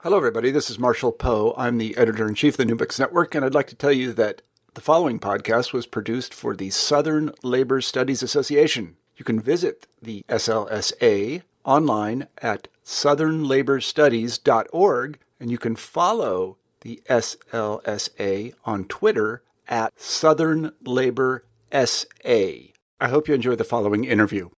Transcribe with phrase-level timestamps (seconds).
[0.00, 0.50] Hello, everybody.
[0.50, 1.54] This is Marshall Poe.
[1.56, 3.90] I'm the editor in chief of the New Books Network, and I'd like to tell
[3.90, 4.42] you that
[4.74, 8.98] the following podcast was produced for the Southern Labor Studies Association.
[9.16, 18.84] You can visit the SLSA online at southernlaborstudies.org, and you can follow the SLSA on
[18.84, 22.04] Twitter at Southern Labor SA.
[22.28, 24.50] I hope you enjoy the following interview.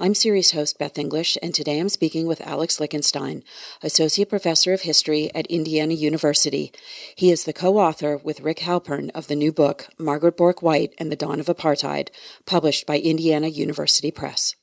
[0.00, 3.44] I'm series host Beth English, and today I'm speaking with Alex Lichtenstein,
[3.80, 6.72] Associate Professor of History at Indiana University.
[7.14, 10.94] He is the co author with Rick Halpern of the new book, Margaret Bourke White
[10.98, 12.08] and the Dawn of Apartheid,
[12.44, 14.56] published by Indiana University Press.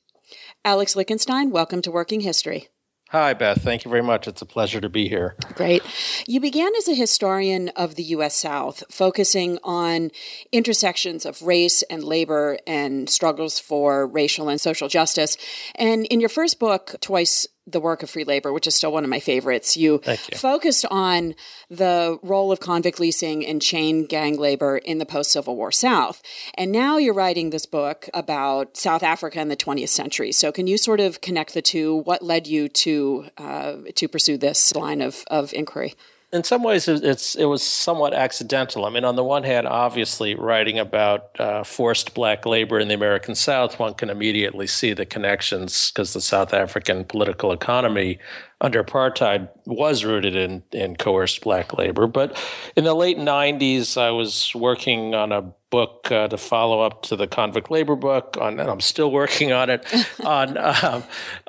[0.66, 2.68] Alex Lichtenstein, welcome to Working History.
[3.10, 3.60] Hi, Beth.
[3.60, 4.28] Thank you very much.
[4.28, 5.34] It's a pleasure to be here.
[5.54, 5.82] Great.
[6.28, 8.36] You began as a historian of the U.S.
[8.36, 10.12] South, focusing on
[10.52, 15.36] intersections of race and labor and struggles for racial and social justice.
[15.74, 19.04] And in your first book, Twice the work of free labor, which is still one
[19.04, 19.76] of my favorites.
[19.76, 21.34] You, you, focused on
[21.68, 26.22] the role of convict leasing and chain gang labor in the post Civil War South.
[26.54, 30.32] And now you're writing this book about South Africa in the 20th century.
[30.32, 31.96] So, can you sort of connect the two?
[31.96, 35.94] What led you to, uh, to pursue this line of, of inquiry?
[36.32, 38.84] In some ways, it's it was somewhat accidental.
[38.84, 42.94] I mean, on the one hand, obviously, writing about uh, forced black labor in the
[42.94, 48.20] American South, one can immediately see the connections because the South African political economy
[48.60, 52.06] under apartheid was rooted in, in coerced black labor.
[52.06, 52.40] But
[52.76, 57.16] in the late 90s, I was working on a book uh, to follow up to
[57.16, 59.86] the convict labor book, on, and I'm still working on it,
[60.24, 61.04] on um,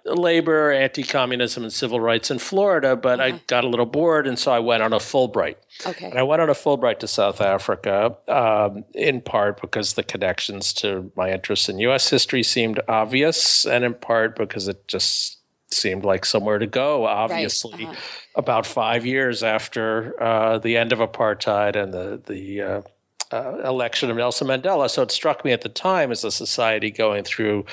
[0.06, 2.96] labor, anti communism, and civil rights in Florida.
[2.96, 3.36] But uh-huh.
[3.36, 5.56] I got a little bored, and so I went on a Fulbright.
[5.86, 6.10] Okay.
[6.10, 10.72] And I went on a Fulbright to South Africa, um, in part because the connections
[10.74, 12.10] to my interests in U.S.
[12.10, 15.40] history seemed obvious, and in part because it just
[15.74, 17.94] seemed like somewhere to go, obviously, right.
[17.94, 18.02] uh-huh.
[18.36, 22.82] about five years after uh, the end of apartheid and the, the uh,
[23.32, 24.90] uh, election of Nelson Mandela.
[24.90, 27.66] So it struck me at the time as a society going through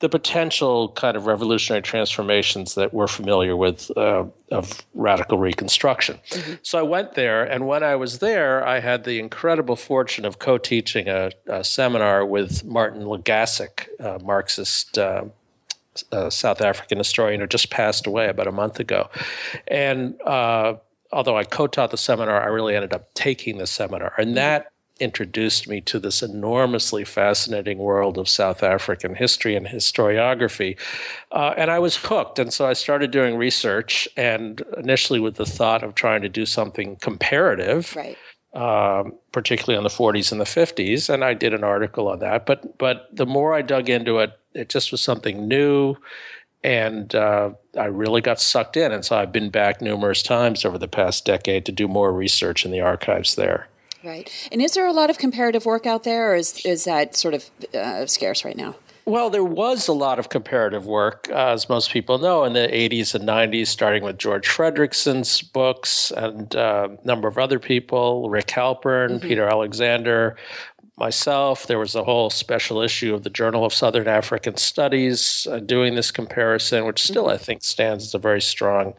[0.00, 6.20] the potential kind of revolutionary transformations that we're familiar with uh, of radical reconstruction.
[6.30, 6.54] Mm-hmm.
[6.62, 10.38] So I went there, and when I was there, I had the incredible fortune of
[10.38, 15.24] co teaching a, a, seminar with Martin Legassick, a Marxist uh,
[16.30, 19.10] South African historian who just passed away about a month ago.
[19.66, 20.74] And uh,
[21.12, 24.14] although I co taught the seminar, I really ended up taking the seminar.
[24.16, 24.70] And that
[25.00, 30.76] introduced me to this enormously fascinating world of South African history and historiography.
[31.30, 32.38] Uh, and I was hooked.
[32.38, 36.46] And so I started doing research, and initially with the thought of trying to do
[36.46, 37.94] something comparative.
[37.96, 38.16] Right.
[38.54, 42.46] Um, particularly in the 40s and the 50s, and I did an article on that.
[42.46, 45.96] But but the more I dug into it, it just was something new,
[46.64, 48.90] and uh, I really got sucked in.
[48.90, 52.64] And so I've been back numerous times over the past decade to do more research
[52.64, 53.68] in the archives there.
[54.04, 54.30] Right.
[54.52, 57.34] And is there a lot of comparative work out there, or is is that sort
[57.34, 58.76] of uh, scarce right now?
[59.08, 62.68] Well, there was a lot of comparative work, uh, as most people know, in the
[62.68, 68.28] 80s and 90s, starting with George Fredrickson's books and uh, a number of other people,
[68.28, 69.26] Rick Halpern, mm-hmm.
[69.26, 70.36] Peter Alexander,
[70.98, 71.66] myself.
[71.66, 75.94] There was a whole special issue of the Journal of Southern African Studies uh, doing
[75.94, 77.28] this comparison, which still.
[77.28, 78.94] I think stands as a very strong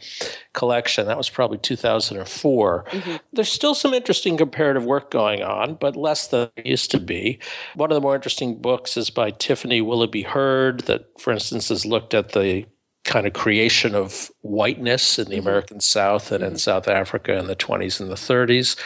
[0.53, 1.07] collection.
[1.07, 2.85] That was probably 2004.
[2.89, 3.15] Mm-hmm.
[3.33, 7.39] There's still some interesting comparative work going on, but less than there used to be.
[7.75, 11.85] One of the more interesting books is by Tiffany Willoughby Hurd, that, for instance, has
[11.85, 12.65] looked at the
[13.09, 15.47] kind of creation of whiteness in the mm-hmm.
[15.47, 16.57] American South and in mm-hmm.
[16.57, 18.77] South Africa in the 20s and the 30s.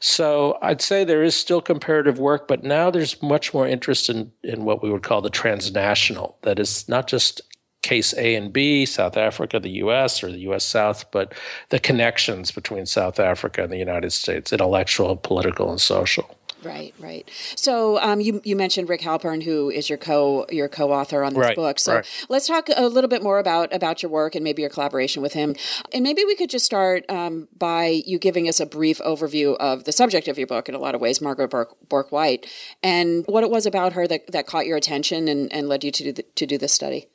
[0.00, 4.30] So I'd say there is still comparative work, but now there's much more interest in,
[4.42, 6.36] in what we would call the transnational.
[6.42, 7.40] That is not just
[7.82, 11.32] case A and B, South Africa, the US, or the US South, but
[11.70, 16.36] the connections between South Africa and the United States, intellectual, political, and social.
[16.62, 17.30] Right, right.
[17.56, 21.40] So um, you you mentioned Rick Halpern, who is your co your co-author on this
[21.40, 21.78] right, book.
[21.78, 22.26] So right.
[22.28, 25.32] let's talk a little bit more about about your work and maybe your collaboration with
[25.32, 25.56] him.
[25.92, 29.84] And maybe we could just start um, by you giving us a brief overview of
[29.84, 30.68] the subject of your book.
[30.68, 31.50] In a lot of ways, Margaret
[31.88, 32.46] Bourke White,
[32.82, 35.90] and what it was about her that, that caught your attention and, and led you
[35.90, 37.08] to do the, to do this study.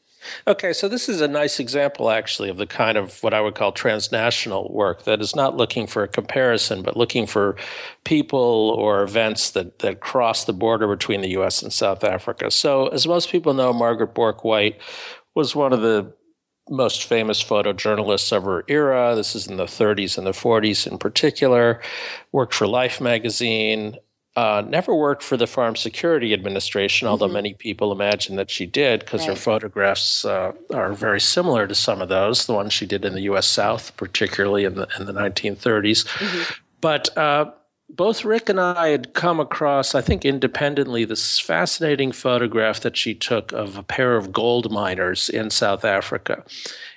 [0.47, 3.55] Okay, so this is a nice example, actually, of the kind of what I would
[3.55, 7.55] call transnational work that is not looking for a comparison, but looking for
[8.03, 12.51] people or events that, that cross the border between the US and South Africa.
[12.51, 14.79] So, as most people know, Margaret Bourke White
[15.35, 16.13] was one of the
[16.69, 19.13] most famous photojournalists of her era.
[19.15, 21.81] This is in the 30s and the 40s in particular.
[22.31, 23.97] Worked for Life magazine,
[24.35, 27.33] uh, never worked for the Farm Security Administration, although mm-hmm.
[27.33, 29.29] many people imagine that she did because right.
[29.29, 33.13] her photographs uh, are very similar to some of those, the ones she did in
[33.13, 33.47] the U.S.
[33.47, 36.05] South, particularly in the in the 1930s.
[36.05, 36.53] Mm-hmm.
[36.81, 37.51] But uh,
[37.89, 43.13] both Rick and I had come across, I think independently, this fascinating photograph that she
[43.13, 46.43] took of a pair of gold miners in South Africa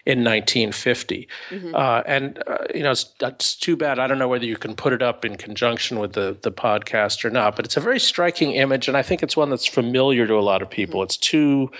[0.08, 1.28] in 1950.
[1.50, 1.74] Mm-hmm.
[1.74, 3.98] Uh, and, uh, you know, it's, it's, too bad.
[3.98, 7.26] I don't know whether you can put it up in conjunction with the, the podcast
[7.26, 8.88] or not, but it's a very striking image.
[8.88, 11.00] And I think it's one that's familiar to a lot of people.
[11.00, 11.04] Mm-hmm.
[11.04, 11.70] It's two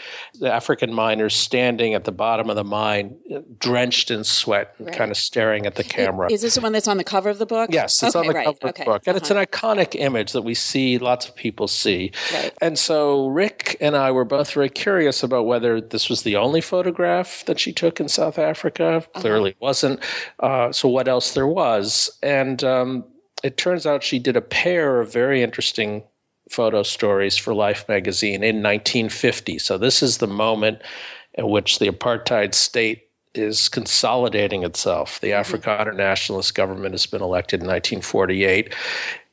[0.45, 3.17] African miners standing at the bottom of the mine,
[3.59, 4.97] drenched in sweat, and right.
[4.97, 6.31] kind of staring at the camera.
[6.31, 7.71] Is this the one that's on the cover of the book?
[7.73, 8.45] Yes, it's okay, on the right.
[8.45, 8.69] cover okay.
[8.69, 9.03] of the book.
[9.07, 9.23] And uh-huh.
[9.23, 12.13] it's an iconic image that we see, lots of people see.
[12.35, 12.53] Right.
[12.61, 16.61] And so Rick and I were both very curious about whether this was the only
[16.61, 18.97] photograph that she took in South Africa.
[18.97, 19.21] Uh-huh.
[19.21, 19.67] Clearly uh-huh.
[19.67, 20.01] wasn't.
[20.41, 22.11] Uh, so what else there was?
[22.23, 23.05] And um,
[23.45, 26.03] it turns out she did a pair of very interesting
[26.51, 29.59] photo stories for Life magazine in 1950.
[29.59, 30.83] So this is the moment
[31.35, 33.05] in which the apartheid state
[33.35, 35.21] is consolidating itself.
[35.21, 35.55] The mm-hmm.
[35.55, 38.75] Afrikaner nationalist government has been elected in 1948.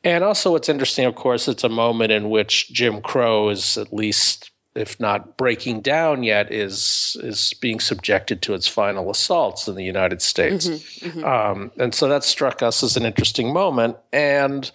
[0.04, 3.92] And also, what's interesting, of course, it's a moment in which Jim Crow is at
[3.92, 9.76] least if not breaking down yet, is is being subjected to its final assaults in
[9.76, 10.68] the United States.
[10.68, 11.26] Mm-hmm, mm-hmm.
[11.26, 13.98] Um, and so that struck us as an interesting moment.
[14.12, 14.70] And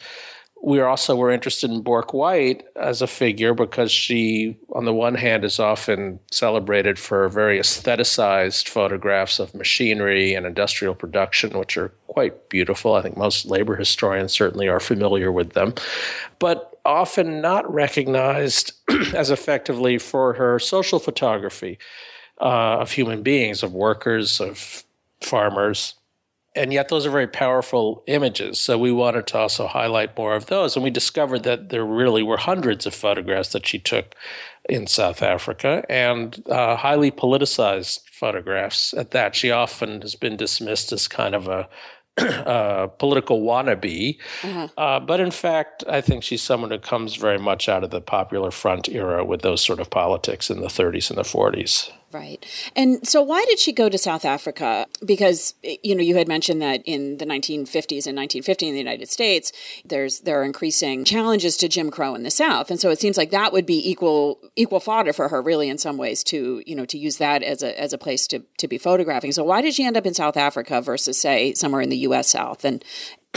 [0.63, 5.15] we also were interested in Bourke White as a figure because she, on the one
[5.15, 11.89] hand, is often celebrated for very aestheticized photographs of machinery and industrial production, which are
[12.09, 12.95] quite beautiful.
[12.95, 15.75] I think most labor historians certainly are familiar with them,
[16.39, 18.73] but often not recognized
[19.15, 21.79] as effectively for her social photography
[22.41, 24.85] uh, of human beings, of workers, of
[25.21, 25.95] farmers
[26.57, 28.59] and yet those are very powerful images.
[28.59, 30.75] So we wanted to also highlight more of those.
[30.75, 34.17] And we discovered that there really were hundreds of photographs that she took
[34.69, 39.37] in South Africa and uh, highly politicized photographs at that.
[39.37, 41.69] She often has been dismissed as kind of a
[42.47, 44.19] uh, political wannabe.
[44.43, 44.69] Uh-huh.
[44.77, 48.01] Uh, but in fact, I think she's someone who comes very much out of the
[48.01, 51.93] popular front era with those sort of politics in the 30s and the 40s.
[52.13, 52.45] Right.
[52.75, 54.89] And so why did she go to South Africa?
[55.05, 59.09] Because you know, you had mentioned that in the 1950s and 1950 in the United
[59.09, 59.53] States,
[59.85, 62.69] there's there are increasing challenges to Jim Crow in the South.
[62.69, 65.79] And so it seems like that would be equal equal fodder for her really in
[65.79, 68.67] some ways to, you know, to use that as a as a place to to
[68.67, 69.31] be photographing.
[69.31, 72.29] So why did she end up in South Africa versus say somewhere in the US
[72.29, 72.65] South?
[72.65, 72.85] And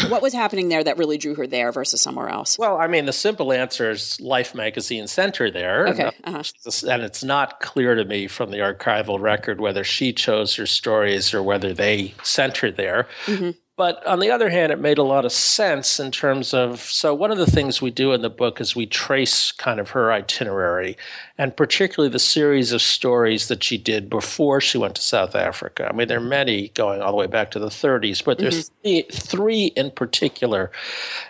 [0.09, 2.57] what was happening there that really drew her there versus somewhere else?
[2.57, 5.87] Well, I mean, the simple answer is Life Magazine sent her there.
[5.87, 6.11] Okay.
[6.23, 6.87] And, uh-huh.
[6.89, 11.33] and it's not clear to me from the archival record whether she chose her stories
[11.33, 13.07] or whether they sent her there.
[13.25, 13.51] Mm-hmm.
[13.75, 17.15] But on the other hand, it made a lot of sense in terms of so,
[17.15, 20.11] one of the things we do in the book is we trace kind of her
[20.11, 20.95] itinerary
[21.39, 25.89] and particularly the series of stories that she did before she went to South Africa.
[25.89, 28.69] I mean, there are many going all the way back to the 30s, but there's
[28.69, 28.81] mm-hmm.
[28.83, 30.71] three, three in particular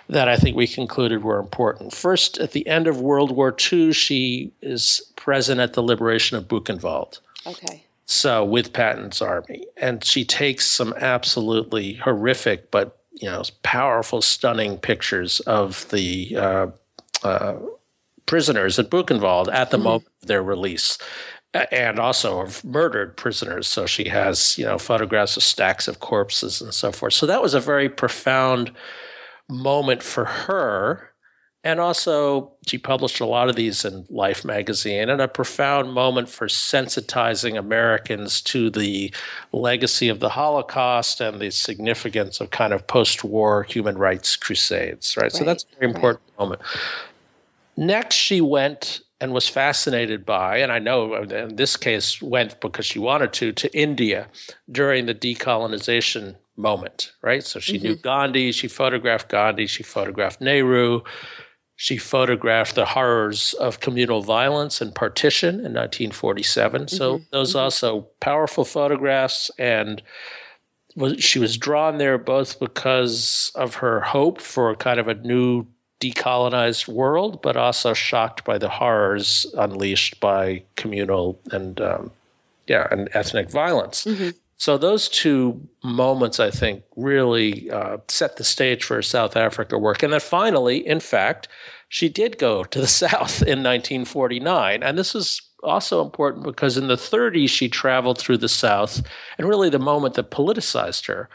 [0.10, 1.94] that I think we concluded were important.
[1.94, 6.50] First, at the end of World War II, she is present at the liberation of
[6.50, 7.22] Buchenwald.
[7.48, 7.86] Okay.
[8.14, 14.78] So with Patton's army, and she takes some absolutely horrific but you know powerful, stunning
[14.78, 16.68] pictures of the uh,
[17.24, 17.56] uh,
[18.28, 19.84] prisoners at Buchenwald at the mm-hmm.
[19.86, 21.00] moment of their release,
[21.72, 23.68] and also of murdered prisoners.
[23.68, 27.14] So she has you know photographs of stacks of corpses and so forth.
[27.14, 28.72] So that was a very profound
[29.50, 31.13] moment for her
[31.66, 36.28] and also, she published a lot of these in Life magazine, and a profound moment
[36.28, 39.14] for sensitizing Americans to the
[39.54, 45.16] legacy of the Holocaust and the significance of kind of post war human rights crusades,
[45.16, 45.24] right?
[45.24, 45.32] right?
[45.32, 46.40] So that's a very important right.
[46.44, 46.62] moment.
[47.78, 52.86] Next, she went and was fascinated by, and I know in this case went because
[52.86, 54.28] she wanted to, to India
[54.70, 57.42] during the decolonization moment, right?
[57.44, 57.88] So she mm-hmm.
[57.88, 61.02] knew Gandhi, she photographed Gandhi, she photographed Nehru,
[61.84, 66.84] she photographed the horrors of communal violence and partition in 1947.
[66.84, 66.96] Mm-hmm.
[66.96, 67.60] So those mm-hmm.
[67.60, 70.02] also powerful photographs and
[70.96, 75.68] was, she was drawn there both because of her hope for kind of a new
[76.00, 82.12] decolonized world, but also shocked by the horrors unleashed by communal and um,
[82.66, 84.06] yeah, and ethnic violence.
[84.06, 84.30] Mm-hmm.
[84.64, 89.78] So those two moments, I think, really uh, set the stage for her South Africa
[89.78, 90.02] work.
[90.02, 91.50] And then finally, in fact,
[91.90, 96.88] she did go to the South in 1949, and this is also important because in
[96.88, 99.06] the 30s she traveled through the South,
[99.38, 101.28] and really the moment that politicized her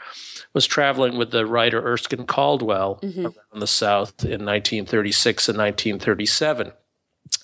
[0.55, 3.25] was traveling with the writer Erskine Caldwell mm-hmm.
[3.25, 6.71] around the South in 1936 and 1937.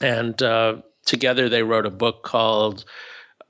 [0.02, 2.86] And uh, together they wrote a book called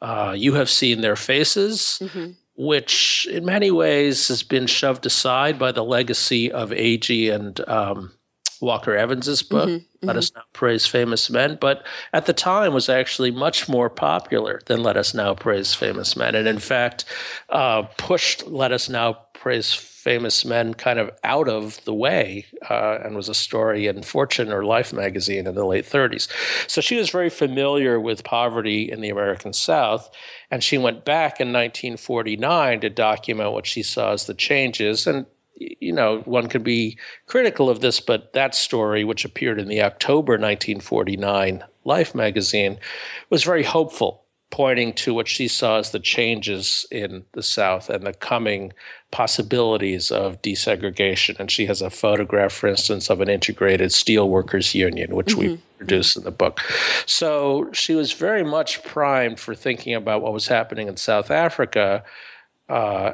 [0.01, 1.99] uh, You Have Seen Their Faces.
[2.01, 2.31] Mm-hmm.
[2.57, 8.13] Which, in many ways, has been shoved aside by the legacy of Agee and um,
[8.61, 10.19] Walker Evans's book, mm-hmm, Let mm-hmm.
[10.19, 14.83] Us Now Praise Famous Men, but at the time was actually much more popular than
[14.83, 16.35] Let Us Now Praise Famous Men.
[16.35, 17.05] And in fact,
[17.49, 19.73] uh, pushed Let Us Now praise
[20.05, 24.51] famous men kind of out of the way uh, and was a story in Fortune
[24.51, 26.27] or Life magazine in the late 30s.
[26.69, 30.11] So she was very familiar with poverty in the American South.
[30.51, 35.07] And she went back in 1949 to document what she saw as the changes.
[35.07, 39.67] And, you know, one could be critical of this, but that story, which appeared in
[39.67, 42.77] the October 1949 Life magazine,
[43.31, 44.24] was very hopeful
[44.55, 48.71] pointing to what she saw as the changes in the South and the coming
[49.11, 51.37] possibilities of desegregation.
[51.41, 55.55] And she has a photograph, for instance, of an integrated steelworkers union, which mm-hmm.
[55.55, 56.61] we produced in the book.
[57.05, 62.05] So she was very much primed for thinking about what was happening in South Africa.
[62.69, 63.11] Uh,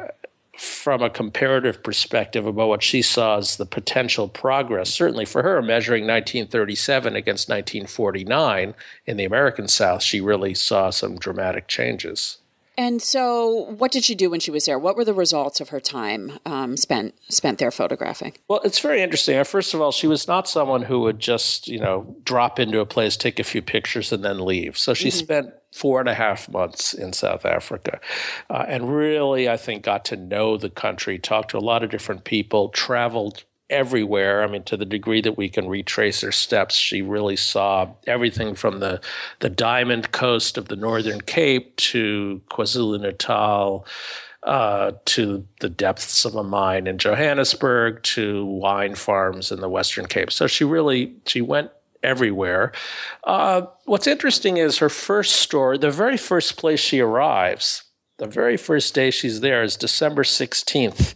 [0.61, 5.59] from a comparative perspective about what she saw as the potential progress, certainly for her,
[5.61, 8.75] measuring 1937 against 1949
[9.07, 12.37] in the American South, she really saw some dramatic changes.
[12.77, 14.79] And so, what did she do when she was there?
[14.79, 18.33] What were the results of her time um, spent spent there photographing?
[18.47, 19.43] Well, it's very interesting.
[19.43, 22.85] First of all, she was not someone who would just you know drop into a
[22.85, 24.77] place, take a few pictures, and then leave.
[24.77, 25.17] So she mm-hmm.
[25.17, 27.99] spent four and a half months in South Africa,
[28.49, 31.89] uh, and really, I think, got to know the country, talked to a lot of
[31.89, 34.43] different people, traveled everywhere.
[34.43, 38.53] I mean, to the degree that we can retrace her steps, she really saw everything
[38.53, 39.01] from the
[39.39, 43.85] the diamond coast of the Northern Cape to KwaZulu Natal.
[44.43, 50.07] Uh, to the depths of a mine in Johannesburg, to wine farms in the Western
[50.07, 50.31] Cape.
[50.31, 51.69] So she really she went
[52.03, 52.71] everywhere.
[53.23, 57.83] Uh, what's interesting is her first story, the very first place she arrives,
[58.17, 61.15] the very first day she's there is December 16th,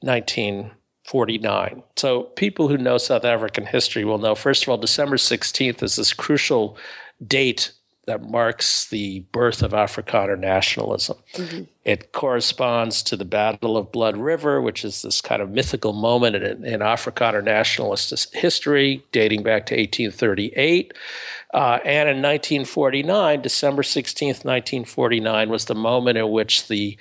[0.00, 1.82] 1949.
[1.96, 5.96] So people who know South African history will know, first of all, December 16th is
[5.96, 6.76] this crucial
[7.26, 7.72] date
[8.06, 11.18] that marks the birth of Afrikaner nationalism.
[11.34, 11.62] Mm-hmm.
[11.84, 16.36] It corresponds to the Battle of Blood River, which is this kind of mythical moment
[16.36, 20.94] in, in Afrikaner nationalist history dating back to 1838.
[21.52, 26.96] Uh, and in 1949, December 16th, 1949, was the moment in which the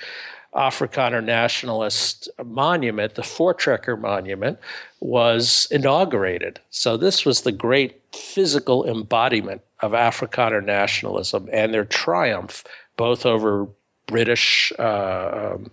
[0.55, 4.57] Afrikaner nationalist monument, the Voortrekker Monument,
[5.01, 6.62] was inaugurated.
[6.69, 12.63] So this was the great physical embodiment of Afrikaner nationalism and their triumph,
[12.98, 13.67] both over
[14.07, 15.72] British uh, um,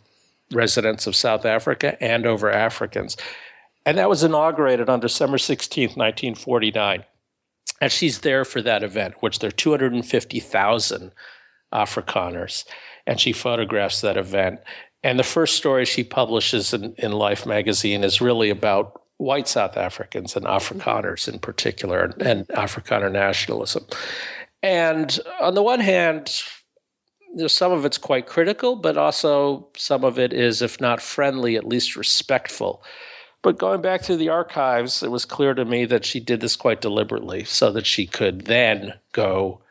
[0.52, 3.16] residents of South Africa and over Africans.
[3.84, 7.04] And that was inaugurated on December 16th, 1949.
[7.80, 11.12] And she's there for that event, which there are 250,000
[11.72, 12.64] Afrikaners
[13.06, 14.60] and she photographs that event.
[15.02, 19.76] And the first story she publishes in, in Life magazine is really about white South
[19.76, 23.86] Africans and Afrikaners in particular, and, and Afrikaner nationalism.
[24.62, 26.42] And on the one hand,
[27.34, 31.56] there's some of it's quite critical, but also some of it is, if not friendly,
[31.56, 32.82] at least respectful.
[33.42, 36.56] But going back through the archives, it was clear to me that she did this
[36.56, 39.62] quite deliberately so that she could then go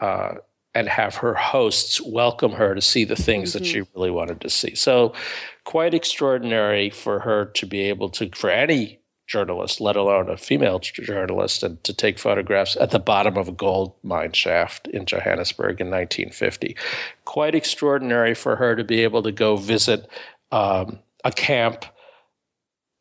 [0.00, 0.34] uh,
[0.74, 3.58] and have her hosts welcome her to see the things mm-hmm.
[3.58, 4.74] that she really wanted to see.
[4.74, 5.14] So,
[5.64, 10.78] quite extraordinary for her to be able to, for any journalist, let alone a female
[10.78, 15.80] journalist, and to take photographs at the bottom of a gold mine shaft in Johannesburg
[15.80, 16.76] in 1950.
[17.24, 20.08] Quite extraordinary for her to be able to go visit
[20.52, 21.86] um, a camp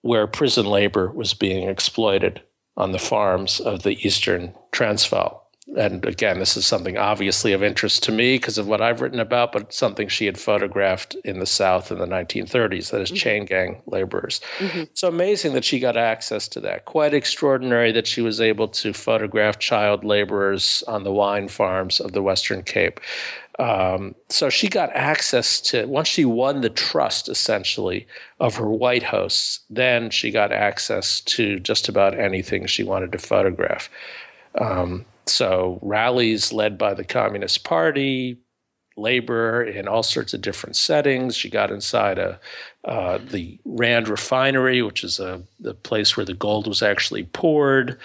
[0.01, 2.41] where prison labor was being exploited
[2.75, 5.42] on the farms of the Eastern Transvaal
[5.77, 9.19] and again, this is something obviously of interest to me because of what I've written
[9.19, 13.15] about, but something she had photographed in the South in the 1930s, that is mm-hmm.
[13.15, 14.41] chain gang laborers.
[14.57, 14.79] Mm-hmm.
[14.81, 16.85] It's amazing that she got access to that.
[16.85, 22.11] Quite extraordinary that she was able to photograph child laborers on the wine farms of
[22.11, 22.99] the Western Cape.
[23.57, 28.05] Um, so she got access to, once she won the trust essentially
[28.39, 33.17] of her white hosts, then she got access to just about anything she wanted to
[33.17, 33.89] photograph.
[34.59, 38.37] Um, so rallies led by the Communist Party,
[38.95, 41.35] labor in all sorts of different settings.
[41.35, 42.39] She got inside a
[42.85, 47.97] uh, the Rand refinery, which is a the place where the gold was actually poured.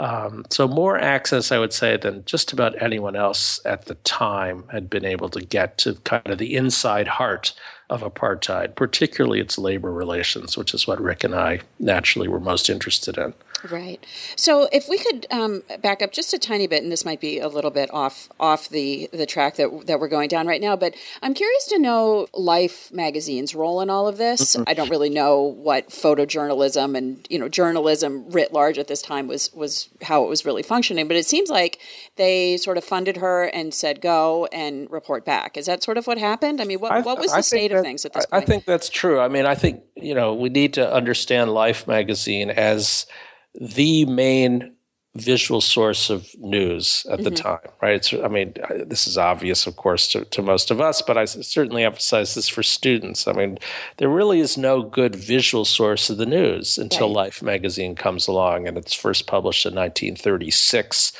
[0.00, 4.64] Um, so more access, I would say, than just about anyone else at the time
[4.72, 7.52] had been able to get to kind of the inside heart
[7.90, 12.68] of apartheid, particularly its labor relations, which is what Rick and I naturally were most
[12.68, 13.34] interested in.
[13.70, 14.04] Right.
[14.36, 17.38] So if we could um, back up just a tiny bit, and this might be
[17.38, 20.76] a little bit off off the the track that that we're going down right now,
[20.76, 24.54] but I'm curious to know Life magazine's role in all of this.
[24.54, 24.64] Mm-hmm.
[24.66, 29.28] I don't really know what photojournalism and you know journalism writ large at this time
[29.28, 31.80] was was how it was really functioning, but it seems like
[32.16, 35.56] they sort of funded her and said go and report back.
[35.56, 36.60] Is that sort of what happened?
[36.60, 38.42] I mean, what, I, what was the state that, of things at this point?
[38.42, 39.20] I think that's true.
[39.20, 43.06] I mean, I think you know we need to understand Life magazine as
[43.54, 44.74] the main
[45.16, 47.24] visual source of news at mm-hmm.
[47.24, 47.94] the time, right?
[47.94, 51.24] It's, I mean, this is obvious, of course, to, to, most of us, but I
[51.24, 53.28] certainly emphasize this for students.
[53.28, 53.58] I mean,
[53.98, 57.14] there really is no good visual source of the news until right.
[57.14, 61.12] Life magazine comes along, and it's first published in 1936.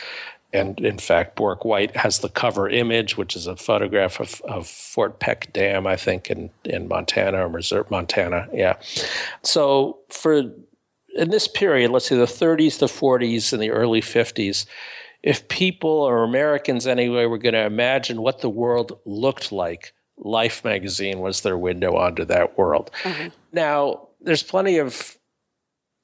[0.53, 4.69] And in fact, Bourke White has the cover image, which is a photograph of, of
[4.69, 8.49] Fort Peck Dam, I think, in, in Montana or Missouri, Montana.
[8.53, 8.77] Yeah.
[9.43, 10.45] So for
[11.15, 14.67] in this period, let's say the 30s, the 40s, and the early 50s,
[15.23, 20.65] if people or Americans anyway were going to imagine what the world looked like, Life
[20.65, 22.91] magazine was their window onto that world.
[23.03, 23.29] Mm-hmm.
[23.53, 25.17] Now, there's plenty of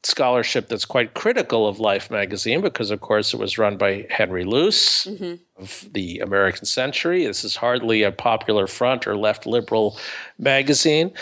[0.03, 4.45] scholarship that's quite critical of Life magazine because, of course, it was run by Henry
[4.45, 5.35] Luce mm-hmm.
[5.63, 7.27] of the American Century.
[7.27, 9.99] This is hardly a popular front or left liberal
[10.39, 11.13] magazine.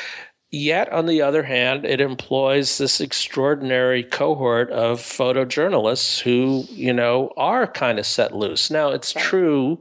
[0.50, 7.32] Yet, on the other hand, it employs this extraordinary cohort of photojournalists who, you know,
[7.36, 8.70] are kind of set loose.
[8.70, 9.78] Now, it's true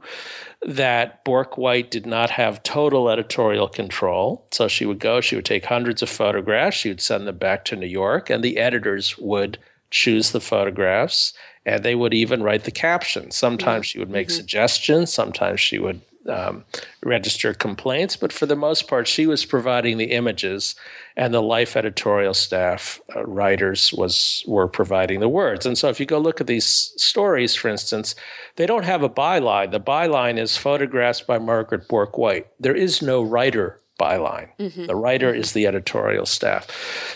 [0.60, 4.46] that Bourke White did not have total editorial control.
[4.50, 7.64] So she would go, she would take hundreds of photographs, she would send them back
[7.66, 9.58] to New York, and the editors would
[9.90, 11.32] choose the photographs
[11.64, 13.36] and they would even write the captions.
[13.36, 14.36] Sometimes she would make mm-hmm.
[14.36, 16.64] suggestions, sometimes she would um,
[17.02, 20.74] register complaints, but for the most part, she was providing the images,
[21.16, 25.66] and the Life editorial staff uh, writers was were providing the words.
[25.66, 28.14] And so, if you go look at these stories, for instance,
[28.56, 29.70] they don't have a byline.
[29.70, 32.46] The byline is photographs by Margaret Bourke White.
[32.60, 34.48] There is no writer byline.
[34.58, 34.86] Mm-hmm.
[34.86, 36.66] The writer is the editorial staff.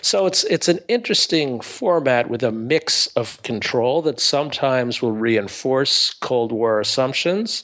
[0.03, 6.13] So it's it's an interesting format with a mix of control that sometimes will reinforce
[6.15, 7.63] Cold War assumptions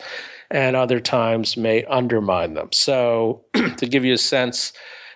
[0.51, 2.69] and other times may undermine them.
[2.73, 3.45] So,
[3.77, 4.73] to give you a sense,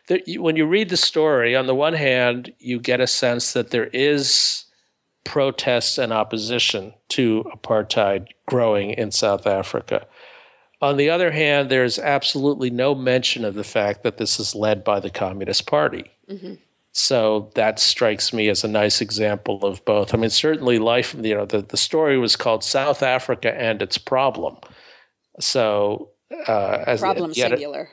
[0.09, 3.71] that when you read the story, on the one hand, you get a sense that
[3.71, 4.65] there is
[5.25, 10.07] protest and opposition to apartheid growing in South Africa.
[10.81, 14.83] On the other hand, there's absolutely no mention of the fact that this is led
[14.83, 16.11] by the Communist Party.
[16.29, 16.55] Mm-hmm.
[16.91, 20.13] So that strikes me as a nice example of both.
[20.13, 23.97] I mean, certainly life, you know, the, the story was called South Africa and its
[23.97, 24.59] problem.
[25.43, 26.11] So,
[26.49, 27.89] uh, as problem yet, singular.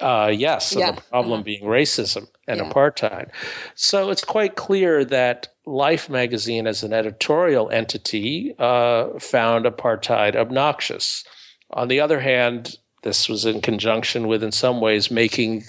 [0.00, 0.90] Uh, yes, yeah.
[0.90, 1.42] the problem uh-huh.
[1.42, 2.68] being racism and yeah.
[2.68, 3.30] apartheid.
[3.76, 11.24] So it's quite clear that Life magazine, as an editorial entity, uh, found apartheid obnoxious.
[11.70, 15.64] On the other hand, this was in conjunction with, in some ways, making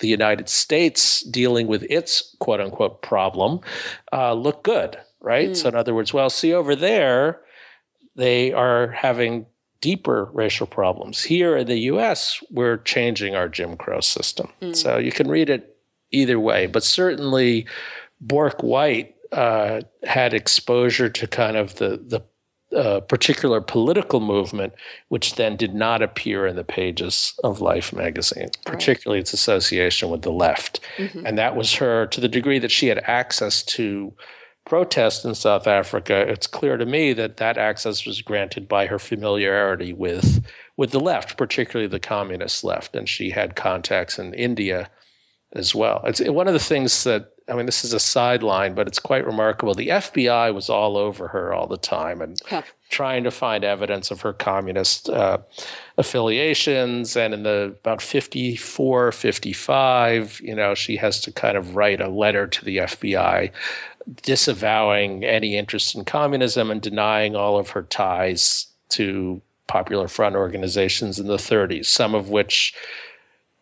[0.00, 3.60] the United States dealing with its quote unquote problem
[4.12, 5.50] uh, look good, right?
[5.50, 5.56] Mm.
[5.56, 7.40] So, in other words, well, see over there,
[8.16, 9.46] they are having
[9.80, 11.22] deeper racial problems.
[11.22, 14.48] Here in the US, we're changing our Jim Crow system.
[14.60, 14.76] Mm.
[14.76, 15.76] So you can read it
[16.10, 17.66] either way, but certainly
[18.20, 22.22] Bourke White uh, had exposure to kind of the, the
[22.76, 24.72] uh, particular political movement,
[25.08, 29.22] which then did not appear in the pages of Life magazine, particularly right.
[29.22, 30.80] its association with the left.
[30.96, 31.26] Mm-hmm.
[31.26, 34.12] And that was her, to the degree that she had access to
[34.66, 38.98] protest in South Africa, it's clear to me that that access was granted by her
[38.98, 40.44] familiarity with
[40.76, 44.90] with the left, particularly the communist left, and she had contacts in India
[45.52, 46.02] as well.
[46.04, 49.24] It's one of the things that I mean, this is a sideline, but it's quite
[49.24, 49.72] remarkable.
[49.74, 52.62] The FBI was all over her all the time and huh.
[52.88, 55.38] Trying to find evidence of her communist uh,
[55.98, 57.16] affiliations.
[57.16, 62.08] And in the about 54, 55, you know, she has to kind of write a
[62.08, 63.50] letter to the FBI
[64.22, 71.18] disavowing any interest in communism and denying all of her ties to Popular Front organizations
[71.18, 72.72] in the 30s, some of which,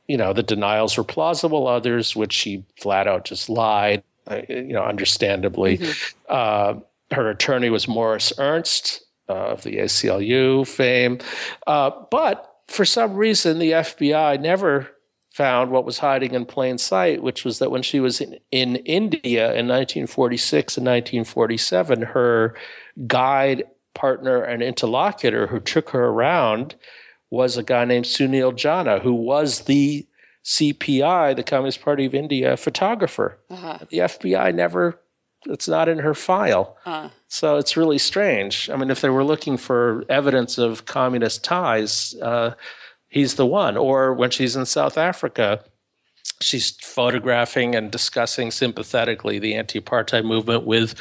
[0.07, 4.75] you know, the denials were plausible, others which she flat out just lied, uh, you
[4.75, 5.79] know, understandably.
[5.79, 6.17] Mm-hmm.
[6.29, 6.75] Uh,
[7.15, 11.19] her attorney was Morris Ernst uh, of the ACLU fame.
[11.67, 14.89] Uh, but for some reason, the FBI never
[15.35, 18.77] found what was hiding in plain sight, which was that when she was in, in
[18.77, 22.55] India in 1946 and 1947, her
[23.07, 26.77] guide, partner, and interlocutor who took her around
[27.31, 30.07] was a guy named Sunil Jana, who was the
[30.45, 33.39] CPI, the Communist Party of India photographer.
[33.51, 33.79] Uh-huh.
[33.91, 35.01] The FBI never,
[35.47, 36.77] it's not in her file.
[36.87, 37.11] Uh-huh.
[37.29, 38.71] So it's really strange.
[38.71, 42.55] I mean, if they were looking for evidence of communist ties, uh,
[43.09, 43.77] he's the one.
[43.77, 45.65] Or when she's in South Africa,
[46.41, 50.95] she's photographing and discussing sympathetically the anti apartheid movement with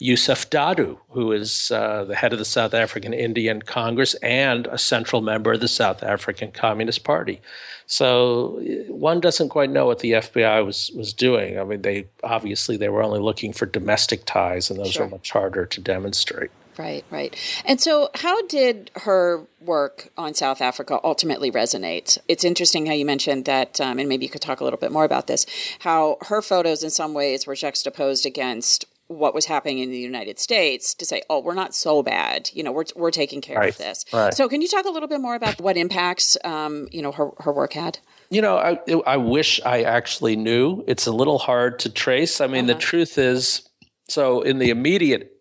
[0.00, 4.78] Yusuf Dadoo, who is uh, the head of the South African Indian Congress and a
[4.78, 7.40] central member of the South African Communist Party.
[7.86, 11.58] So one doesn't quite know what the FBI was was doing.
[11.58, 15.06] I mean, they obviously they were only looking for domestic ties, and those sure.
[15.06, 16.50] are much harder to demonstrate.
[16.78, 17.34] Right, right.
[17.64, 22.18] And so, how did her work on South Africa ultimately resonate?
[22.28, 24.92] It's interesting how you mentioned that, um, and maybe you could talk a little bit
[24.92, 25.44] more about this.
[25.80, 30.38] How her photos, in some ways, were juxtaposed against what was happening in the United
[30.38, 32.50] States to say, "Oh, we're not so bad.
[32.52, 34.32] You know, we're we're taking care right, of this." Right.
[34.32, 37.30] So, can you talk a little bit more about what impacts, um, you know, her
[37.38, 37.98] her work had?
[38.30, 40.84] You know, I I wish I actually knew.
[40.86, 42.40] It's a little hard to trace.
[42.40, 42.74] I mean, uh-huh.
[42.74, 43.68] the truth is,
[44.08, 45.32] so in the immediate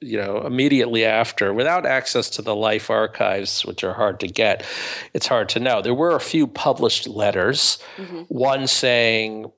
[0.00, 4.62] you know immediately after without access to the life archives which are hard to get
[5.14, 8.20] it's hard to know there were a few published letters mm-hmm.
[8.28, 9.50] one saying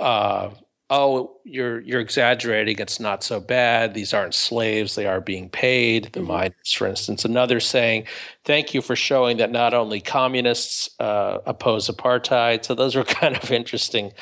[0.00, 0.48] uh,
[0.92, 2.78] oh you're you're exaggerating.
[2.78, 3.94] It's not so bad.
[3.94, 4.94] These aren't slaves.
[4.94, 6.10] They are being paid.
[6.12, 6.28] The mm-hmm.
[6.28, 7.24] miners for instance.
[7.24, 8.06] Another saying
[8.44, 12.64] thank you for showing that not only communists uh, oppose apartheid.
[12.64, 14.12] So those were kind of interesting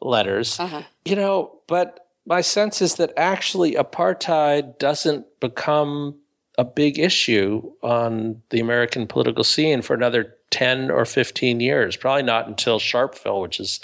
[0.00, 0.58] letters.
[0.58, 0.82] Uh-huh.
[1.04, 6.16] you know but my sense is that actually apartheid doesn't become
[6.58, 12.22] a big issue on the American political scene for another 10 or 15 years, probably
[12.22, 13.80] not until Sharpeville, which is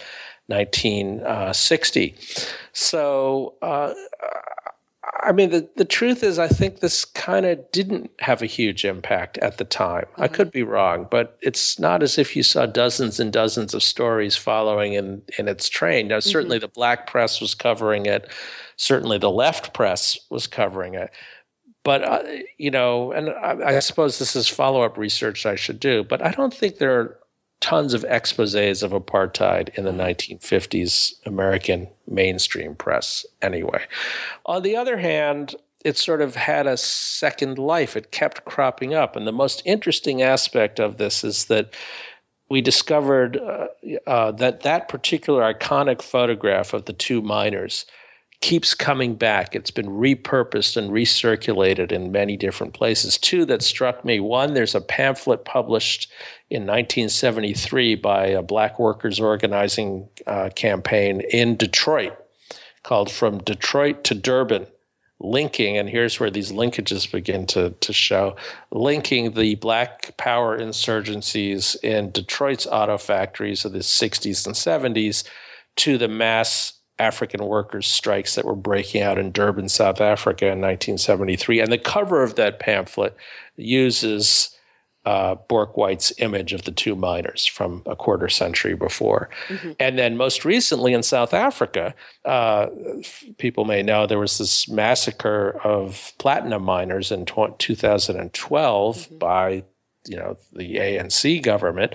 [0.48, 2.14] 1960.
[2.72, 3.94] So, uh,
[5.22, 8.84] I mean, the, the truth is, I think this kind of didn't have a huge
[8.84, 10.04] impact at the time.
[10.12, 10.22] Mm-hmm.
[10.22, 13.82] I could be wrong, but it's not as if you saw dozens and dozens of
[13.82, 16.08] stories following in, in its train.
[16.08, 16.62] Now, certainly mm-hmm.
[16.62, 18.30] the black press was covering it,
[18.76, 21.10] certainly the left press was covering it.
[21.84, 22.22] But, uh,
[22.58, 26.24] you know, and I, I suppose this is follow up research I should do, but
[26.24, 27.18] I don't think there are
[27.60, 33.84] tons of exposés of apartheid in the 1950s American mainstream press, anyway.
[34.46, 37.96] On the other hand, it sort of had a second life.
[37.96, 39.16] It kept cropping up.
[39.16, 41.74] And the most interesting aspect of this is that
[42.50, 43.66] we discovered uh,
[44.06, 47.84] uh, that that particular iconic photograph of the two miners
[48.40, 49.56] keeps coming back.
[49.56, 53.18] It's been repurposed and recirculated in many different places.
[53.18, 56.10] Two that struck me one, there's a pamphlet published
[56.48, 62.16] in 1973 by a black workers organizing uh, campaign in Detroit
[62.84, 64.66] called From Detroit to Durban.
[65.20, 68.36] Linking, and here's where these linkages begin to, to show,
[68.70, 75.24] linking the black power insurgencies in Detroit's auto factories of the 60s and 70s
[75.74, 80.60] to the mass African workers' strikes that were breaking out in Durban, South Africa in
[80.60, 81.60] 1973.
[81.60, 83.16] And the cover of that pamphlet
[83.56, 84.56] uses
[85.04, 89.30] uh, Bourke-White's image of the two miners from a quarter century before.
[89.48, 89.72] Mm-hmm.
[89.80, 91.94] And then most recently in South Africa,
[92.26, 92.66] uh,
[93.38, 99.18] people may know there was this massacre of platinum miners in 2012 mm-hmm.
[99.18, 99.64] by
[100.08, 101.94] you know the ANC government,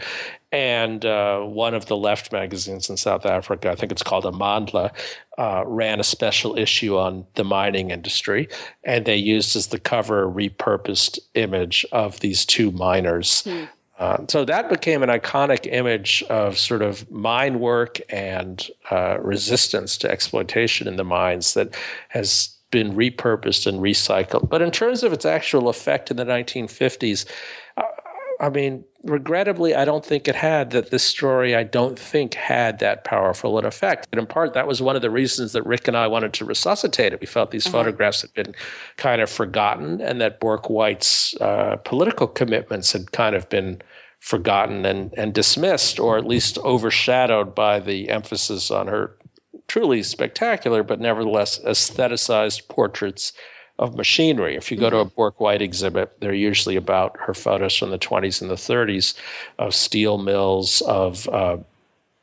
[0.52, 4.92] and uh, one of the left magazines in South Africa, I think it's called Amandla,
[5.38, 8.48] uh, ran a special issue on the mining industry,
[8.84, 13.42] and they used as the cover a repurposed image of these two miners.
[13.42, 13.64] Hmm.
[14.00, 19.98] Uh, so that became an iconic image of sort of mine work and uh, resistance
[19.98, 21.76] to exploitation in the mines that
[22.10, 24.50] has been repurposed and recycled.
[24.50, 27.26] But in terms of its actual effect in the 1950s,
[28.40, 32.80] I mean, regrettably, I don't think it had that this story, I don't think had
[32.80, 34.08] that powerful an effect.
[34.12, 36.46] And in part, that was one of the reasons that Rick and I wanted to
[36.46, 37.22] resuscitate it.
[37.22, 37.78] We felt these uh-huh.
[37.78, 38.56] photographs had been
[38.98, 43.82] kind of forgotten and that Bourke White's uh, political commitments had kind of been
[44.20, 49.18] forgotten and, and dismissed, or at least overshadowed by the emphasis on her
[49.68, 53.34] truly spectacular, but nevertheless aestheticized portraits
[53.80, 54.56] of machinery.
[54.56, 55.44] If you go to a mm-hmm.
[55.44, 59.16] White exhibit, they're usually about her photos from the 20s and the 30s
[59.58, 61.58] of steel mills, of uh,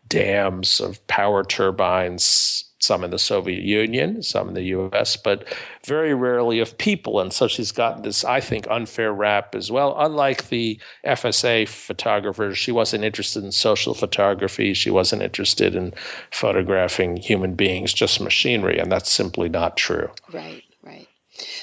[0.09, 5.47] dams, of power turbines, some in the Soviet Union, some in the US, but
[5.85, 7.21] very rarely of people.
[7.21, 9.95] And so she's gotten this, I think, unfair rap as well.
[9.99, 14.73] Unlike the FSA photographers, she wasn't interested in social photography.
[14.73, 15.93] She wasn't interested in
[16.31, 18.79] photographing human beings, just machinery.
[18.79, 20.11] And that's simply not true.
[20.33, 20.65] Right.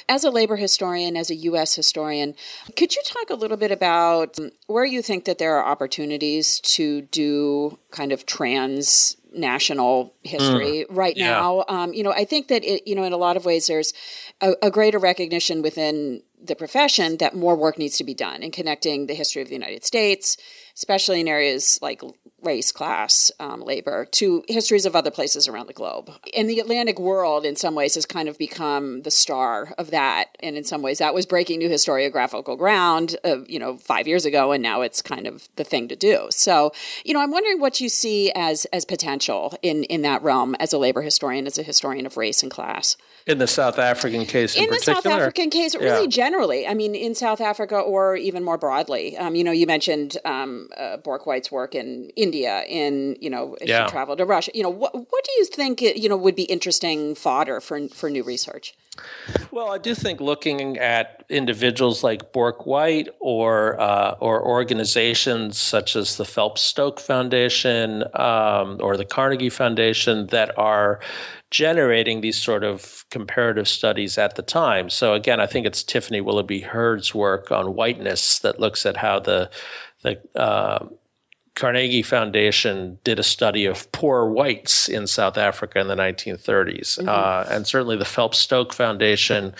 [0.10, 1.76] As a labor historian, as a U.S.
[1.76, 2.36] historian,
[2.76, 4.38] could you talk a little bit about
[4.68, 10.96] where you think that there are opportunities to do kind of trans national history mm,
[10.96, 11.32] right yeah.
[11.32, 11.66] now?
[11.68, 13.94] Um, you know, I think that it, you know, in a lot of ways, there's
[14.42, 18.52] a, a greater recognition within the profession that more work needs to be done in
[18.52, 20.38] connecting the history of the United States,
[20.78, 22.02] especially in areas like
[22.44, 26.12] race, class, um, labor, to histories of other places around the globe.
[26.36, 30.38] And the Atlantic world, in some ways, has kind of become the star of that.
[30.40, 34.24] And in some ways, that was breaking new historiographical ground, uh, you know, five years
[34.24, 36.28] ago, and now it's kind of the thing to do.
[36.30, 36.72] So,
[37.04, 40.74] you know, I'm wondering what you see as as potential in in that realm as
[40.74, 42.98] a labor historian, as a historian of race and class.
[43.26, 46.08] In the South African case, in, in the South African case, really yeah.
[46.08, 46.68] generally.
[46.68, 49.18] I mean, in South Africa or even more broadly.
[49.18, 53.56] Um, you know, you mentioned um, uh, Bourke White's work in India, in you know,
[53.62, 53.86] yeah.
[53.86, 54.52] she traveled to Russia.
[54.54, 58.10] You know, what what do you think you know would be interesting fodder for for
[58.10, 58.74] new research?
[59.52, 65.96] Well, I do think looking at individuals like Bourke White or uh, or organizations such
[65.96, 71.00] as the Phelps Stoke Foundation um, or the Carnegie Foundation that are
[71.50, 74.90] generating these sort of comparative studies at the time.
[74.90, 79.20] So again, I think it's Tiffany Willoughby Hurd's work on whiteness that looks at how
[79.20, 79.50] the
[80.04, 80.88] the uh,
[81.56, 87.10] Carnegie Foundation did a study of poor whites in South Africa in the 1930s, mm-hmm.
[87.10, 89.56] uh, and certainly the Phelps Stoke Foundation,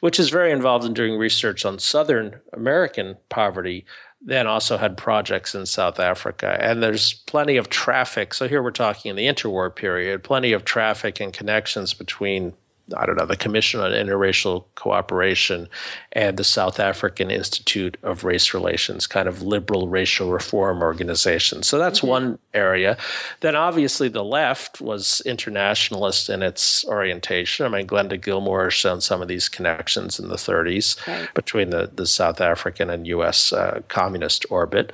[0.00, 3.86] which is very involved in doing research on Southern American poverty,
[4.20, 6.58] then also had projects in South Africa.
[6.60, 8.34] And there's plenty of traffic.
[8.34, 12.52] So here we're talking in the interwar period, plenty of traffic and connections between
[12.96, 15.68] I don't know, the Commission on Interracial Cooperation
[16.12, 21.62] and the South African Institute of Race Relations, kind of liberal racial reform organization.
[21.62, 22.08] So that's mm-hmm.
[22.08, 22.96] one area.
[23.40, 27.66] Then obviously the left was internationalist in its orientation.
[27.66, 31.32] I mean, Glenda Gilmore has shown some of these connections in the 30s right.
[31.34, 33.52] between the, the South African and U.S.
[33.52, 34.92] Uh, communist orbit.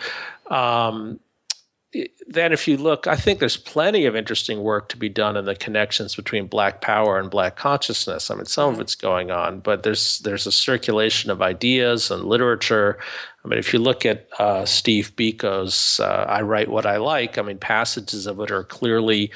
[0.51, 1.21] Um,
[2.27, 5.45] then if you look, I think there's plenty of interesting work to be done in
[5.45, 8.31] the connections between Black power and Black consciousness.
[8.31, 8.83] I mean, some of mm-hmm.
[8.83, 12.99] it's going on, but there's there's a circulation of ideas and literature.
[13.45, 17.39] I mean, if you look at uh, Steve Biko's uh, "I Write What I Like,"
[17.39, 19.31] I mean, passages of it are clearly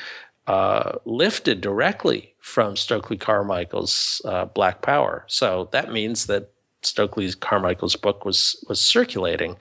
[0.47, 5.25] uh, lifted directly from Stokely Carmichael's uh, Black Power.
[5.29, 6.51] So that means that
[6.83, 9.57] Stokely Carmichael's book was was circulating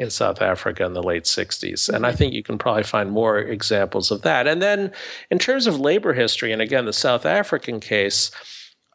[0.00, 1.88] in South Africa in the late 60s.
[1.88, 2.18] And I mm-hmm.
[2.18, 4.46] think you can probably find more examples of that.
[4.46, 4.92] And then
[5.30, 8.30] in terms of labor history, and again, the South African case,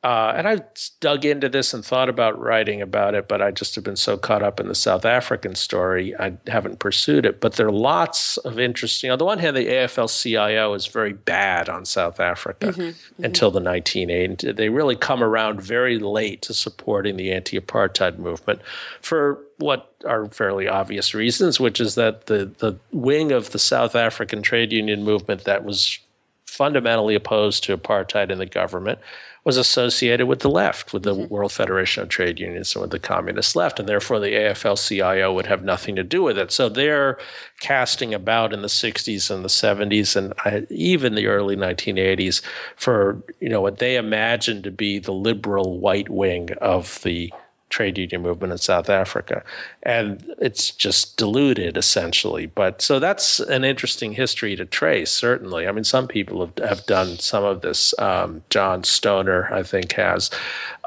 [0.05, 0.59] uh, and I
[0.99, 4.17] dug into this and thought about writing about it, but I just have been so
[4.17, 7.41] caught up in the South African story, I haven't pursued it.
[7.41, 9.09] But there are lots of interesting.
[9.09, 13.23] On the one hand, the AFL-CIO is very bad on South Africa mm-hmm, mm-hmm.
[13.23, 14.55] until the 1980s.
[14.55, 18.61] They really come around very late to supporting the anti-apartheid movement
[19.01, 23.95] for what are fairly obvious reasons, which is that the the wing of the South
[23.95, 25.97] African trade union movement that was
[26.45, 28.99] fundamentally opposed to apartheid in the government
[29.45, 31.31] was associated with the left, with the mm-hmm.
[31.31, 35.45] World Federation of Trade Unions and with the communist left, and therefore the AFL-CIO would
[35.45, 36.51] have nothing to do with it.
[36.51, 37.19] So they're
[37.59, 42.41] casting about in the 60s and the 70s and even the early 1980s
[42.75, 47.31] for you know what they imagined to be the liberal white wing of the
[47.69, 49.43] trade union movement in South Africa.
[49.83, 52.45] And it's just diluted essentially.
[52.45, 55.67] But so that's an interesting history to trace, certainly.
[55.67, 57.97] I mean, some people have, have done some of this.
[57.99, 60.29] Um, John Stoner, I think, has.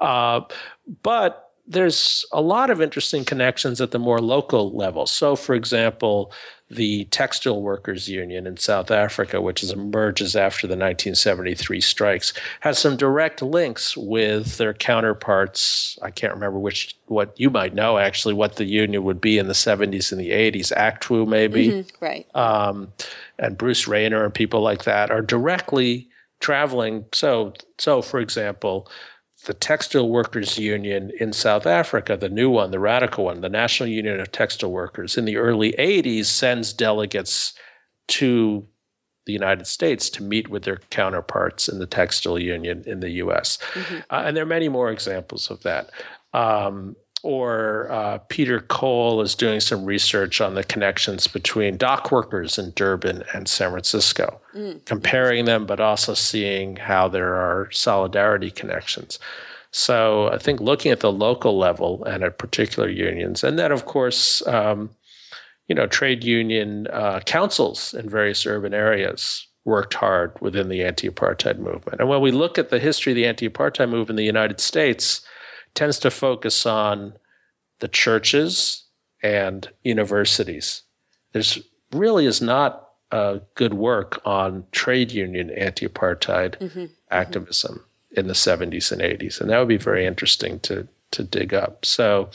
[0.01, 0.41] Uh,
[1.03, 5.07] but there's a lot of interesting connections at the more local level.
[5.07, 6.33] So, for example,
[6.71, 12.79] the Textile Workers Union in South Africa, which is, emerges after the 1973 strikes, has
[12.79, 15.99] some direct links with their counterparts.
[16.03, 19.47] I can't remember which, what you might know actually, what the union would be in
[19.47, 21.69] the 70s and the 80s, ACTWU maybe.
[21.69, 22.27] Mm-hmm, right.
[22.35, 22.93] Um,
[23.39, 26.09] and Bruce Raynor and people like that are directly
[26.41, 27.07] traveling.
[27.13, 28.89] So, so for example,
[29.49, 33.89] the Textile Workers Union in South Africa, the new one, the radical one, the National
[33.89, 37.55] Union of Textile Workers, in the early 80s sends delegates
[38.09, 38.69] to
[39.25, 43.57] the United States to meet with their counterparts in the textile union in the US.
[43.73, 43.97] Mm-hmm.
[44.11, 45.89] Uh, and there are many more examples of that.
[46.35, 52.59] Um, or uh, Peter Cole is doing some research on the connections between dock workers
[52.59, 54.85] in Durban and San Francisco, mm.
[54.85, 59.19] comparing them, but also seeing how there are solidarity connections.
[59.71, 63.85] So I think looking at the local level and at particular unions, and then of
[63.85, 64.91] course, um,
[65.67, 71.59] you know, trade union uh, councils in various urban areas worked hard within the anti-apartheid
[71.59, 72.01] movement.
[72.01, 75.21] And when we look at the history of the anti-apartheid movement in the United States,
[75.79, 77.15] tends to focus on
[77.79, 78.83] the churches
[79.23, 80.83] and universities.
[81.33, 81.57] There's
[81.93, 86.87] really is not uh, good work on trade union anti-apartheid mm-hmm.
[87.13, 88.19] activism mm-hmm.
[88.19, 91.87] in the 70s and 80s, and that would be very interesting to to dig up.
[91.87, 92.29] So,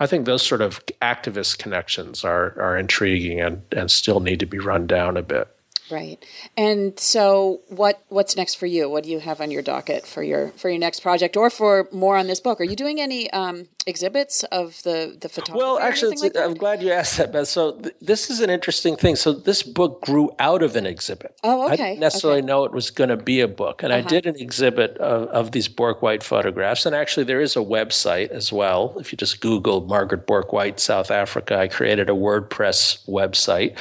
[0.00, 4.46] I think those sort of activist connections are are intriguing and and still need to
[4.46, 5.48] be run down a bit.
[5.90, 6.22] Right.
[6.56, 8.90] And so what what's next for you?
[8.90, 11.88] What do you have on your docket for your for your next project or for
[11.92, 12.60] more on this book?
[12.60, 15.58] Are you doing any um, exhibits of the the photography?
[15.58, 17.48] Well, actually, like I'm glad you asked that, Beth.
[17.48, 19.16] So th- this is an interesting thing.
[19.16, 21.34] So this book grew out of an exhibit.
[21.42, 21.72] Oh, okay.
[21.72, 22.46] I didn't necessarily okay.
[22.46, 24.04] know it was going to be a book, and uh-huh.
[24.04, 26.86] I did an exhibit of, of these Bourke-White photographs.
[26.86, 28.94] And actually, there is a website as well.
[28.98, 33.76] If you just Google Margaret Bourke-White South Africa, I created a WordPress website.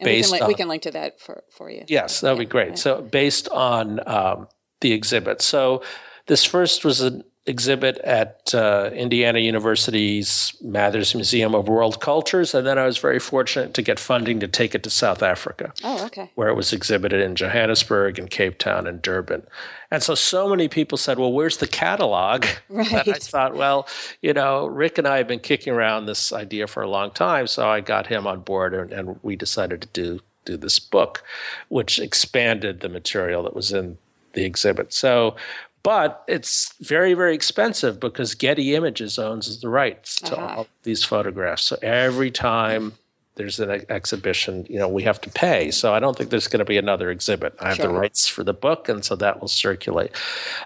[0.00, 0.04] Okay.
[0.04, 1.84] based we can, li- on, we can link to that for, for you.
[1.88, 2.78] Yes, that would yeah, be great.
[2.78, 4.48] So based on um,
[4.80, 5.42] the exhibit.
[5.42, 5.82] So
[6.26, 12.66] this first was an exhibit at uh, Indiana University's Mathers Museum of World Cultures, and
[12.66, 15.72] then I was very fortunate to get funding to take it to South Africa.
[15.82, 16.30] Oh, okay.
[16.34, 19.46] Where it was exhibited in Johannesburg and Cape Town and Durban.
[19.90, 22.92] And so, so many people said, "Well, where's the catalog?" Right.
[22.92, 23.88] And I thought, well,
[24.22, 27.46] you know, Rick and I have been kicking around this idea for a long time,
[27.46, 31.22] so I got him on board, and, and we decided to do do this book,
[31.68, 33.98] which expanded the material that was in
[34.32, 34.92] the exhibit.
[34.92, 35.36] So
[35.82, 40.54] but it's very very expensive because Getty Images owns the rights to uh-huh.
[40.56, 41.64] all these photographs.
[41.64, 42.94] So every time
[43.36, 45.70] there's an ex- exhibition, you know, we have to pay.
[45.70, 47.54] So I don't think there's going to be another exhibit.
[47.60, 47.86] I have sure.
[47.86, 50.10] the rights for the book, and so that will circulate.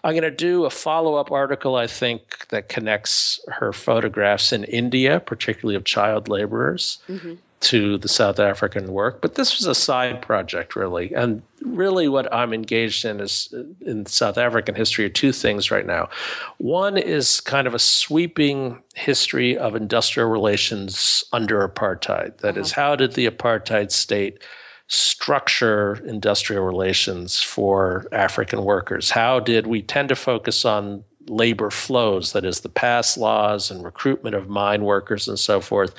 [0.03, 4.65] I'm going to do a follow up article, I think, that connects her photographs in
[4.65, 9.75] India, particularly of child laborers, mm-hmm to the South African work, but this was a
[9.75, 11.15] side project, really.
[11.15, 15.87] And really, what I'm engaged in is in South African history are two things right
[15.87, 16.11] now.
[16.59, 22.39] One is kind of a sweeping history of industrial relations under apartheid.
[22.39, 22.61] That uh-huh.
[22.61, 24.43] is, how did the apartheid state
[24.87, 29.11] structure industrial relations for African workers?
[29.11, 33.85] How did we tend to focus on labor flows, that is, the pass laws and
[33.85, 35.95] recruitment of mine workers and so forth.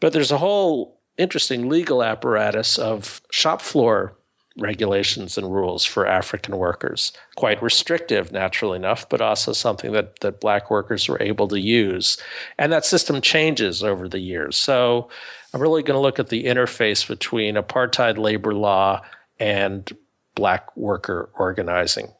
[0.00, 4.14] But there's a whole interesting legal apparatus of shop floor
[4.58, 7.12] regulations and rules for African workers.
[7.36, 12.18] Quite restrictive, naturally enough, but also something that, that black workers were able to use.
[12.58, 14.56] And that system changes over the years.
[14.56, 15.08] So
[15.54, 19.02] I'm really going to look at the interface between apartheid labor law
[19.38, 19.96] and
[20.34, 22.12] black worker organizing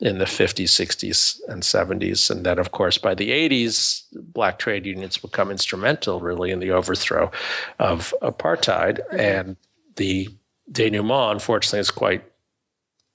[0.00, 2.30] in the 50s, 60s, and 70s.
[2.30, 6.70] And then, of course, by the 80s, black trade unions become instrumental really in the
[6.70, 7.30] overthrow
[7.78, 9.00] of apartheid.
[9.08, 9.20] Mm-hmm.
[9.20, 9.56] And
[9.96, 10.28] the
[10.70, 12.24] denouement, unfortunately, is quite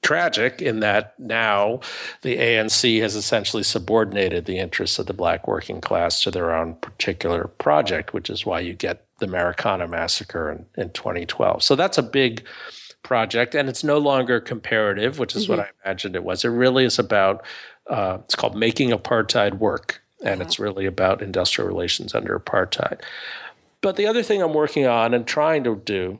[0.01, 1.79] tragic in that now
[2.21, 6.75] the ANC has essentially subordinated the interests of the black working class to their own
[6.75, 11.63] particular project, which is why you get the Marikana massacre in, in 2012.
[11.63, 12.45] So that's a big
[13.03, 15.57] project, and it's no longer comparative, which is mm-hmm.
[15.57, 16.43] what I imagined it was.
[16.43, 17.45] It really is about
[17.89, 20.47] uh, it's called making apartheid work, and uh-huh.
[20.47, 23.01] it's really about industrial relations under apartheid.
[23.81, 26.19] But the other thing I'm working on and trying to do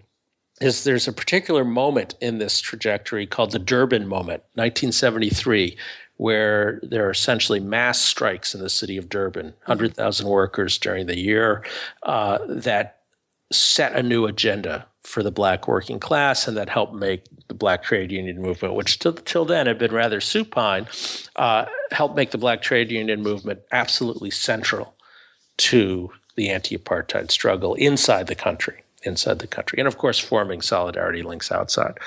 [0.62, 5.78] is there's a particular moment in this trajectory called the Durban moment, 1973,
[6.18, 10.32] where there are essentially mass strikes in the city of Durban, 100,000 mm-hmm.
[10.32, 11.66] workers during the year
[12.04, 13.03] uh, that
[13.54, 17.84] set a new agenda for the black working class and that helped make the black
[17.84, 20.88] trade union movement, which till, till then had been rather supine,
[21.36, 24.96] uh, helped make the black trade union movement absolutely central
[25.58, 28.84] to the anti apartheid struggle inside the country.
[29.04, 29.80] Inside the country.
[29.80, 31.98] And of course, forming solidarity links outside.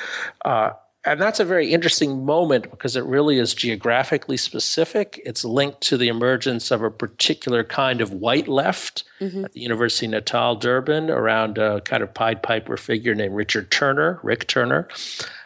[0.44, 0.70] Uh,
[1.06, 5.20] and that's a very interesting moment because it really is geographically specific.
[5.24, 9.44] It's linked to the emergence of a particular kind of white left mm-hmm.
[9.44, 13.70] at the University of Natal, Durban, around a kind of Pied Piper figure named Richard
[13.70, 14.88] Turner, Rick Turner.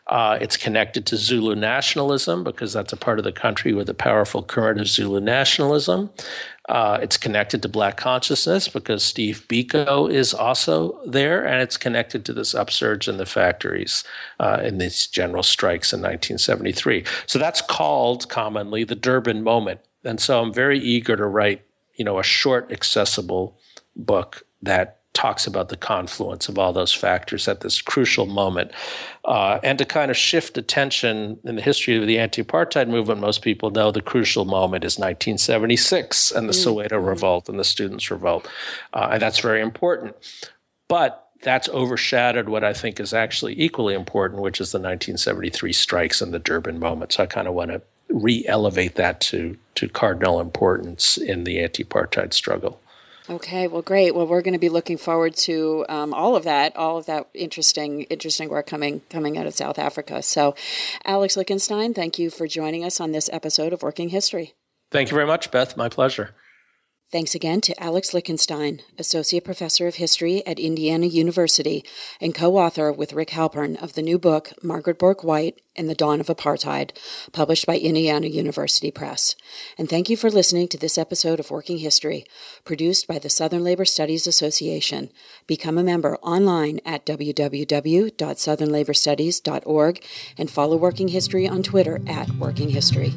[0.06, 3.94] Uh, it's connected to Zulu nationalism because that's a part of the country with a
[3.94, 6.10] powerful current of Zulu nationalism.
[6.70, 12.24] Uh, it's connected to Black consciousness because Steve Biko is also there, and it's connected
[12.24, 14.04] to this upsurge in the factories
[14.38, 17.04] uh, in these general strikes in 1973.
[17.26, 19.80] So that's called commonly the Durban moment.
[20.04, 21.62] And so I'm very eager to write,
[21.96, 23.58] you know, a short, accessible
[23.96, 28.70] book that talks about the confluence of all those factors at this crucial moment.
[29.24, 33.20] Uh, and to kind of shift attention in the history of the anti apartheid movement,
[33.20, 36.70] most people know the crucial moment is 1976 and the mm-hmm.
[36.70, 38.48] Soweto Revolt and the Students' Revolt.
[38.92, 40.14] Uh, and that's very important.
[40.88, 46.20] But that's overshadowed what I think is actually equally important, which is the 1973 strikes
[46.20, 47.12] and the Durban moment.
[47.12, 51.60] So I kind of want to re elevate that to, to cardinal importance in the
[51.60, 52.80] anti apartheid struggle.
[53.30, 54.12] Okay, well, great.
[54.12, 57.28] Well, we're going to be looking forward to um, all of that, all of that
[57.32, 60.20] interesting, interesting work coming coming out of South Africa.
[60.20, 60.56] So,
[61.04, 64.54] Alex Lichtenstein, thank you for joining us on this episode of Working History.
[64.90, 65.76] Thank you very much, Beth.
[65.76, 66.34] My pleasure.
[67.12, 71.84] Thanks again to Alex Lichtenstein, Associate Professor of History at Indiana University
[72.20, 75.96] and co author with Rick Halpern of the new book, Margaret Bourke White and the
[75.96, 76.92] Dawn of Apartheid,
[77.32, 79.34] published by Indiana University Press.
[79.76, 82.24] And thank you for listening to this episode of Working History,
[82.64, 85.10] produced by the Southern Labor Studies Association.
[85.48, 90.04] Become a member online at www.southernlaborstudies.org
[90.38, 93.12] and follow Working History on Twitter at Working History.